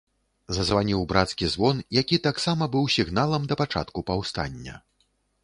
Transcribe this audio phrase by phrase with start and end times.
[0.55, 4.81] Зазваніў брацкі звон, які таксама быў сігналам да пачатку паўстання.